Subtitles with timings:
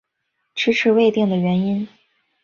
[0.55, 1.87] 迟迟未定的原因